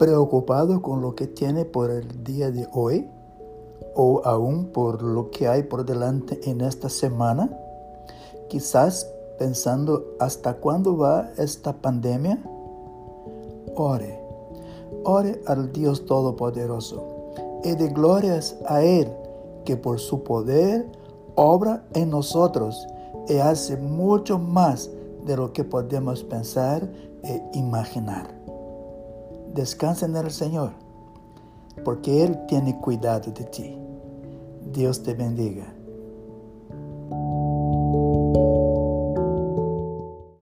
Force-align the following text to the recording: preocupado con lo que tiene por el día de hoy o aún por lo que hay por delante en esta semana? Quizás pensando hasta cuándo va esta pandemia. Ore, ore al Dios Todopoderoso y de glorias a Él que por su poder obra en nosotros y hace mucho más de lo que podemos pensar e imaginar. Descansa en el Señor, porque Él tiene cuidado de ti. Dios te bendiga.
preocupado 0.00 0.80
con 0.80 1.02
lo 1.02 1.14
que 1.14 1.26
tiene 1.26 1.66
por 1.66 1.90
el 1.90 2.24
día 2.24 2.50
de 2.50 2.66
hoy 2.72 3.06
o 3.94 4.22
aún 4.24 4.68
por 4.72 5.02
lo 5.02 5.30
que 5.30 5.46
hay 5.46 5.64
por 5.64 5.84
delante 5.84 6.40
en 6.50 6.62
esta 6.62 6.88
semana? 6.88 7.54
Quizás 8.48 9.06
pensando 9.38 10.16
hasta 10.18 10.54
cuándo 10.54 10.96
va 10.96 11.28
esta 11.36 11.74
pandemia. 11.74 12.42
Ore, 13.76 14.18
ore 15.04 15.42
al 15.46 15.70
Dios 15.70 16.06
Todopoderoso 16.06 17.04
y 17.62 17.74
de 17.74 17.88
glorias 17.88 18.56
a 18.66 18.82
Él 18.82 19.06
que 19.66 19.76
por 19.76 20.00
su 20.00 20.24
poder 20.24 20.90
obra 21.34 21.84
en 21.92 22.08
nosotros 22.08 22.86
y 23.28 23.34
hace 23.36 23.76
mucho 23.76 24.38
más 24.38 24.88
de 25.26 25.36
lo 25.36 25.52
que 25.52 25.62
podemos 25.62 26.24
pensar 26.24 26.88
e 27.22 27.42
imaginar. 27.52 28.40
Descansa 29.54 30.06
en 30.06 30.14
el 30.16 30.30
Señor, 30.30 30.72
porque 31.84 32.22
Él 32.24 32.38
tiene 32.46 32.78
cuidado 32.80 33.32
de 33.32 33.44
ti. 33.44 33.76
Dios 34.72 35.02
te 35.02 35.14
bendiga. 35.14 35.79